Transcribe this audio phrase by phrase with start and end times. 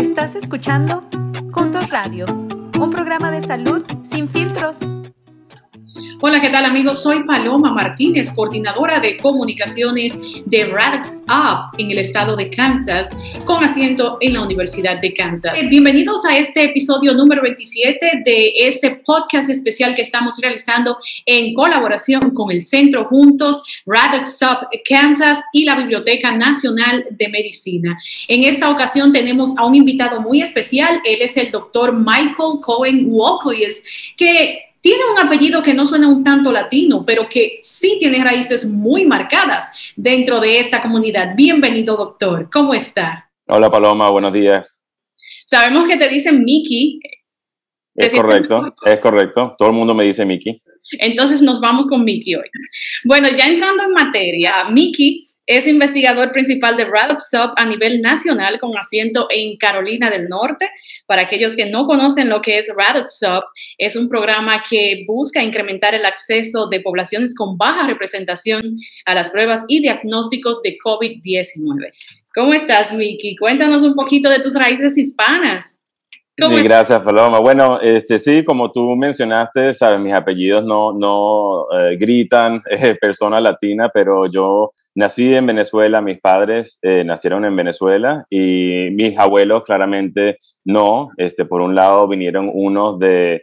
[0.00, 1.04] Estás escuchando
[1.52, 4.78] Juntos Radio, un programa de salud sin filtros.
[6.22, 7.02] Hola, ¿qué tal amigos?
[7.02, 13.08] Soy Paloma Martínez, coordinadora de comunicaciones de Radix Up en el estado de Kansas,
[13.46, 15.58] con asiento en la Universidad de Kansas.
[15.58, 21.54] Eh, bienvenidos a este episodio número 27 de este podcast especial que estamos realizando en
[21.54, 27.98] colaboración con el Centro Juntos, Radix Up Kansas y la Biblioteca Nacional de Medicina.
[28.28, 33.06] En esta ocasión tenemos a un invitado muy especial, él es el doctor Michael Cohen
[33.08, 33.82] Walkoyes,
[34.18, 38.66] que tiene un apellido que no suena un tanto latino, pero que sí tiene raíces
[38.66, 41.34] muy marcadas dentro de esta comunidad.
[41.36, 42.48] Bienvenido, doctor.
[42.50, 43.30] ¿Cómo está?
[43.46, 44.08] Hola, Paloma.
[44.10, 44.82] Buenos días.
[45.44, 47.00] Sabemos que te dicen Mickey.
[47.94, 49.54] Es correcto, es correcto.
[49.58, 50.62] Todo el mundo me dice Mickey.
[50.98, 52.48] Entonces nos vamos con Mickey hoy.
[53.04, 56.86] Bueno, ya entrando en materia, Mickey es investigador principal de
[57.28, 60.70] Sub a nivel nacional con asiento en Carolina del Norte.
[61.06, 62.68] Para aquellos que no conocen lo que es
[63.08, 63.42] Sub,
[63.76, 69.30] es un programa que busca incrementar el acceso de poblaciones con baja representación a las
[69.30, 71.94] pruebas y diagnósticos de COVID-19.
[72.32, 73.34] ¿Cómo estás, Miki?
[73.34, 75.79] Cuéntanos un poquito de tus raíces hispanas
[76.48, 77.38] gracias, Paloma.
[77.38, 83.40] Bueno, este, sí, como tú mencionaste, sabes, mis apellidos no, no eh, gritan eh, persona
[83.40, 89.64] latina, pero yo nací en Venezuela, mis padres eh, nacieron en Venezuela y mis abuelos
[89.64, 91.10] claramente no.
[91.16, 93.42] Este, por un lado vinieron unos de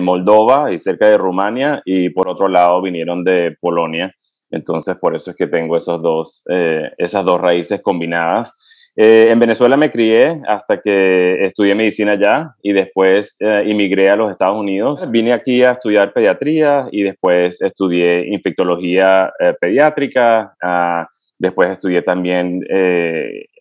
[0.00, 4.12] Moldova y cerca de Rumania y por otro lado vinieron de Polonia.
[4.50, 6.42] Entonces, por eso es que tengo esos dos,
[6.98, 8.52] esas dos raíces combinadas.
[9.00, 14.16] Eh, en Venezuela me crié hasta que estudié medicina allá y después eh, emigré a
[14.16, 15.08] los Estados Unidos.
[15.12, 20.56] Vine aquí a estudiar pediatría y después estudié infectología eh, pediátrica.
[20.60, 21.06] Ah,
[21.38, 22.60] después estudié también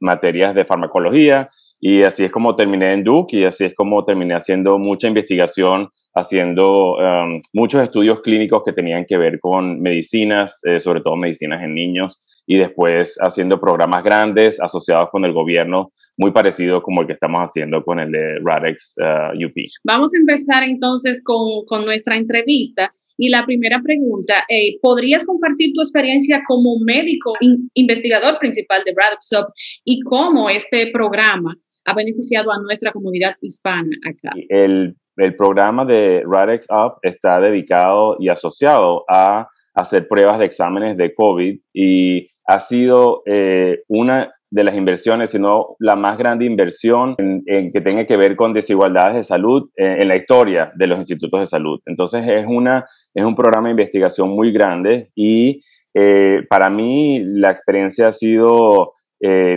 [0.02, 1.48] materias de farmacología
[1.80, 5.88] y así es como terminé en Duke y así es como terminé haciendo mucha investigación,
[6.16, 11.76] haciendo um, muchos estudios clínicos que tenían que ver con medicinas, sobre todo medicinas en
[11.76, 17.14] niños y después haciendo programas grandes asociados con el gobierno, muy parecido como el que
[17.14, 19.54] estamos haciendo con el de Radex uh, UP.
[19.84, 22.94] Vamos a empezar entonces con, con nuestra entrevista.
[23.20, 27.34] Y la primera pregunta, eh, ¿podrías compartir tu experiencia como médico
[27.74, 29.48] investigador principal de Radex UP
[29.84, 31.56] y cómo este programa
[31.86, 34.36] ha beneficiado a nuestra comunidad hispana acá?
[34.50, 40.96] El, el programa de Radex Up está dedicado y asociado a hacer pruebas de exámenes
[40.98, 47.16] de COVID y ha sido eh, una de las inversiones, sino la más grande inversión
[47.18, 51.00] en, que tenga que ver con desigualdades de salud eh, en la historia de los
[51.00, 51.82] institutos de salud.
[51.86, 55.62] Entonces es, una, es un programa de investigación muy grande y
[55.94, 58.94] eh, para mí la experiencia ha sido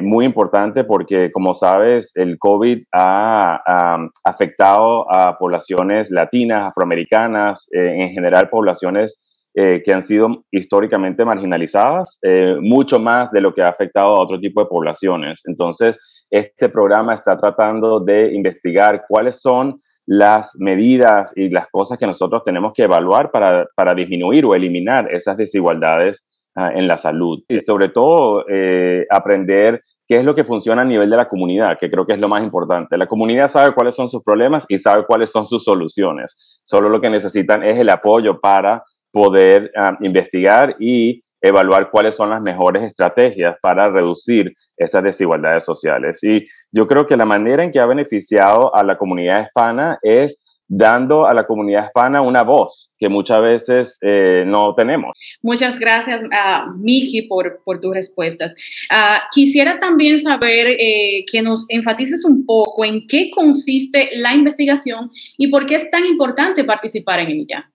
[0.02, 8.08] muy importante porque, como sabes, el COVID ha, ha afectado a poblaciones latinas, afroamericanas, en
[8.08, 9.20] general poblaciones
[9.54, 14.22] eh, que han sido históricamente marginalizadas, eh, mucho más de lo que ha afectado a
[14.22, 15.42] otro tipo de poblaciones.
[15.44, 15.98] Entonces,
[16.30, 22.42] este programa está tratando de investigar cuáles son las medidas y las cosas que nosotros
[22.44, 26.24] tenemos que evaluar para, para disminuir o eliminar esas desigualdades
[26.54, 27.42] ah, en la salud.
[27.48, 31.78] Y sobre todo, eh, aprender qué es lo que funciona a nivel de la comunidad,
[31.78, 32.96] que creo que es lo más importante.
[32.96, 36.60] La comunidad sabe cuáles son sus problemas y sabe cuáles son sus soluciones.
[36.64, 42.31] Solo lo que necesitan es el apoyo para poder ah, investigar y evaluar cuáles son
[42.31, 46.22] las mejores estrategias para reducir esas desigualdades sociales.
[46.22, 50.38] Y yo creo que la manera en que ha beneficiado a la comunidad hispana es
[50.72, 55.19] dando a la comunidad hispana una voz que muchas veces eh, no tenemos.
[55.42, 58.54] Muchas gracias, uh, Miki, por, por, tus respuestas.
[58.88, 65.10] Ah, quisiera también saber eh, que nos enfatices un poco en qué consiste la investigación
[65.37, 67.69] y por qué es tan importante participar en ella.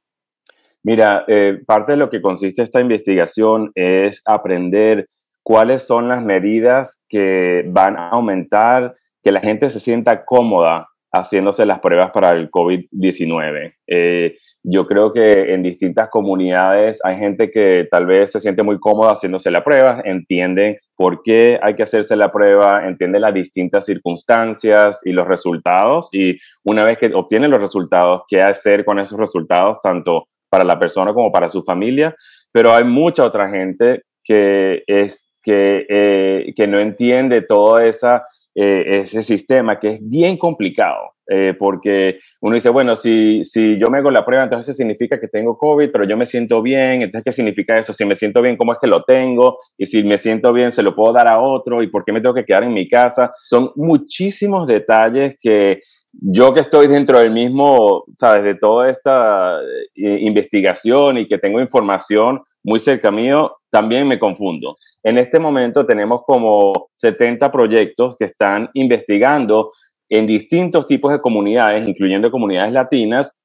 [0.85, 5.07] Mira, eh, parte de lo que consiste esta investigación es aprender
[5.41, 11.66] cuáles son las medidas que van a aumentar que la gente se sienta cómoda haciéndose
[11.66, 13.73] las pruebas para el COVID-19.
[13.87, 18.79] Eh, yo creo que en distintas comunidades hay gente que tal vez se siente muy
[18.79, 23.88] cómoda haciéndose la prueba, entienden por qué hay que hacerse la prueba, entienden las distintas
[23.88, 29.20] circunstancias y los resultados y una vez que obtienen los resultados, qué hacer con esos
[29.20, 32.16] resultados, tanto para la persona como para su familia,
[32.49, 38.23] pero hay mucha otra gente que, es, que, eh, que no entiende todo esa,
[38.55, 41.11] eh, ese sistema que es bien complicado.
[41.28, 45.28] eh, porque uno dice, bueno, si, si yo me hago la prueba, entonces significa que
[45.28, 47.93] tengo COVID, pero yo me siento bien, entonces, ¿qué significa eso?
[47.93, 49.57] Si me siento bien, ¿cómo es que lo tengo?
[49.78, 51.81] Y si me siento bien, ¿se lo puedo dar a otro?
[51.81, 53.31] ¿Y por qué me tengo que quedar en mi casa?
[53.43, 55.79] Son muchísimos detalles que
[56.22, 59.59] yo que estoy dentro del mismo, sabes, de toda esta
[59.96, 64.78] eh, investigación y que tengo información muy cerca mío, también me confundo.
[65.03, 69.72] En este momento tenemos como 70 proyectos que están investigando
[70.09, 73.35] en distintos tipos de comunidades, incluyendo comunidades latinas,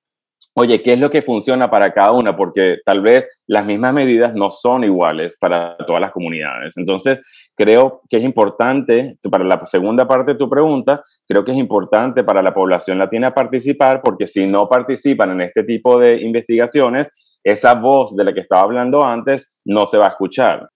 [0.54, 2.36] oye, ¿qué es lo que funciona para cada una?
[2.36, 6.76] Porque tal vez las mismas medidas no son iguales para todas las comunidades.
[6.76, 7.20] Entonces,
[7.54, 12.24] creo que es importante, para la segunda parte de tu pregunta, creo que es importante
[12.24, 17.10] para la población latina participar, porque si no participan en este tipo de investigaciones,
[17.44, 20.68] esa voz de la que estaba hablando antes no se va a escuchar.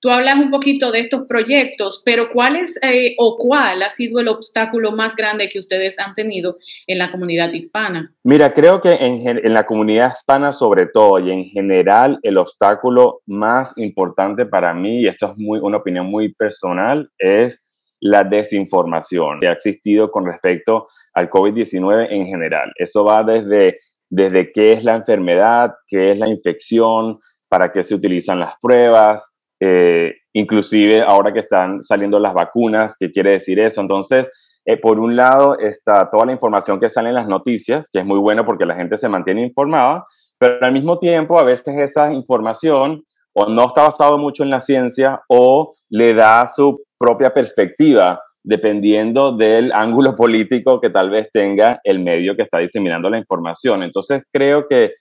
[0.00, 4.20] Tú hablas un poquito de estos proyectos, pero ¿cuál es eh, o cuál ha sido
[4.20, 6.56] el obstáculo más grande que ustedes han tenido
[6.86, 8.14] en la comunidad hispana?
[8.22, 13.22] Mira, creo que en, en, la comunidad hispana sobre todo y en general el obstáculo
[13.26, 17.66] más importante para mí, y esto es muy, una opinión muy personal, es
[18.00, 22.72] la desinformación que ha existido con respecto al COVID-19 en general.
[22.76, 23.78] Eso va desde,
[24.08, 27.18] desde qué es la enfermedad, qué es la infección,
[27.48, 33.10] para qué se utilizan las pruebas, eh, inclusive ahora que están saliendo las vacunas, ¿qué
[33.10, 33.80] quiere decir eso?
[33.80, 34.30] Entonces,
[34.64, 38.04] eh, por un lado está toda la información que sale en las noticias, que es
[38.04, 40.04] muy bueno porque la gente se mantiene informada,
[40.38, 43.02] pero al mismo tiempo a veces esa información
[43.32, 49.36] o no está basado mucho en la ciencia o le da su propia perspectiva dependiendo
[49.36, 53.82] del ángulo político que tal vez tenga el medio que está diseminando la información.
[53.82, 54.92] Entonces creo que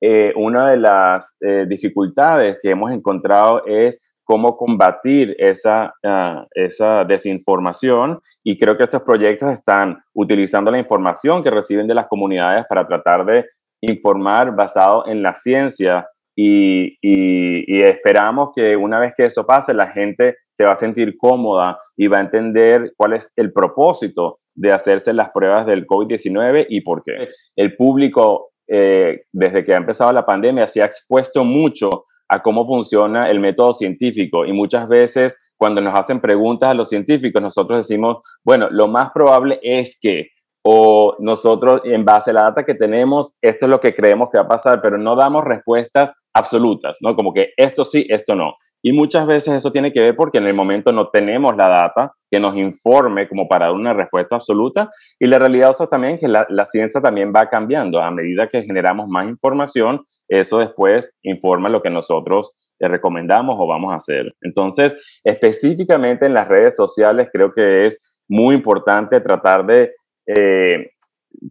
[0.00, 7.04] eh, una de las eh, dificultades que hemos encontrado es cómo combatir esa, ah, esa
[7.04, 12.66] desinformación y creo que estos proyectos están utilizando la información que reciben de las comunidades
[12.68, 13.46] para tratar de
[13.80, 16.08] informar basado en la ciencia
[16.38, 21.16] y, y, esperamos que una vez que eso pase la gente se va a sentir
[21.16, 26.66] cómoda y va a entender cuál es el propósito de hacerse las pruebas del COVID-19
[26.68, 27.28] y por qué.
[27.56, 32.66] El público eh, desde que ha empezado la pandemia, se ha expuesto mucho a cómo
[32.66, 37.86] funciona el método científico y muchas veces cuando nos hacen preguntas a los científicos, nosotros
[37.86, 40.28] decimos, bueno, lo más probable es que,
[40.62, 44.38] o nosotros en base a la data que tenemos, esto es lo que creemos que
[44.38, 47.14] va a pasar, pero no damos respuestas absolutas, ¿no?
[47.14, 48.54] Como que esto sí, esto no.
[48.82, 52.12] Y muchas veces eso tiene que ver porque en el momento no tenemos la data
[52.30, 54.90] que nos informe como para dar una respuesta absoluta.
[55.18, 58.00] Y la realidad es también que la, ciencia también va cambiando.
[58.00, 63.92] A medida que generamos más información, eso después informa lo que nosotros recomendamos o vamos
[63.92, 64.34] a hacer.
[64.42, 69.94] Entonces, específicamente en las redes sociales, creo que es muy importante tratar de
[70.26, 70.90] eh,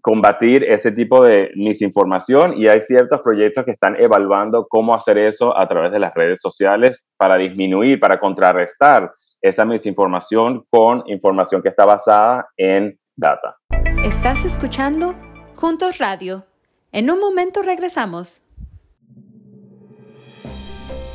[0.02, 5.58] combatir ese tipo de misinformación y hay ciertos proyectos que están evaluando cómo hacer eso
[5.58, 9.12] a través de las redes sociales para disminuir, para contrarrestar
[9.42, 13.58] esa misinformación con información que está basada en data.
[14.04, 15.16] Estás escuchando
[15.56, 16.46] Juntos Radio.
[16.92, 18.42] En un momento regresamos.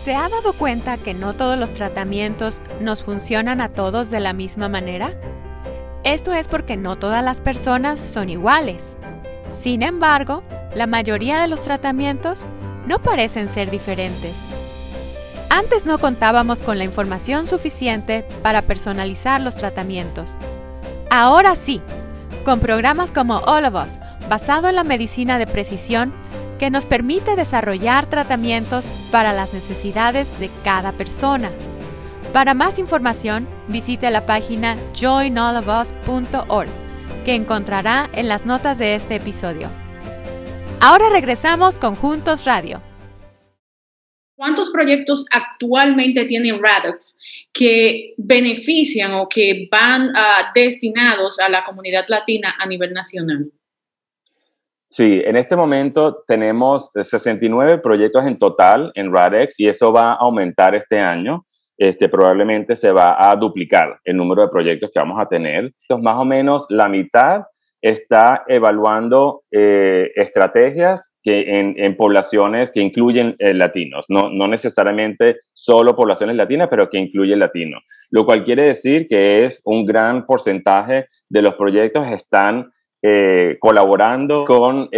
[0.04, 4.32] ¿Se ha dado cuenta que no todos los tratamientos nos funcionan a todos de la
[4.32, 5.14] misma manera?
[6.04, 8.96] Esto es porque no todas las personas son iguales.
[9.48, 10.42] Sin embargo,
[10.74, 12.46] la mayoría de los tratamientos
[12.86, 14.34] no parecen ser diferentes.
[15.50, 20.36] Antes no contábamos con la información suficiente para personalizar los tratamientos.
[21.10, 21.82] Ahora sí,
[22.44, 23.98] con programas como All of Us,
[24.28, 26.14] basado en la medicina de precisión,
[26.58, 31.50] que nos permite desarrollar tratamientos para las necesidades de cada persona.
[32.32, 36.68] Para más información, visite la página joinallofus.org,
[37.24, 39.68] que encontrará en las notas de este episodio.
[40.80, 42.80] Ahora regresamos con Juntos Radio.
[44.36, 47.18] ¿Cuántos proyectos actualmente tiene Radox
[47.52, 53.50] que benefician o que van ah, destinados a la comunidad latina a nivel nacional?
[54.88, 60.16] Sí, en este momento tenemos 69 proyectos en total en Radex y eso va a
[60.16, 61.44] aumentar este año
[61.80, 65.72] este, probablemente se va a duplicar el número de proyectos que vamos a tener.
[65.80, 67.44] Entonces, más o menos la mitad
[67.80, 75.96] está evaluando eh, estrategias que en, poblaciones que incluyen eh, latinos, no, no, necesariamente solo
[75.96, 81.06] poblaciones latinas, pero que incluyen latinos, lo cual quiere decir que es un gran porcentaje
[81.30, 82.70] de los proyectos están
[83.02, 84.90] eh, colaborando con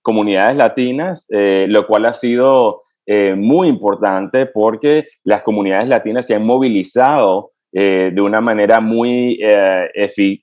[0.00, 6.44] comunidades latinas, lo cual ha sido eh, muy importante porque las comunidades latinas se han
[6.44, 9.88] movilizado eh, de una manera muy eh,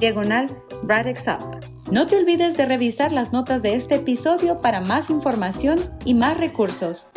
[0.00, 0.46] diagonal
[0.82, 1.60] Up.
[1.92, 6.38] No te olvides de revisar las notas de este episodio para más información y más
[6.38, 7.08] recursos.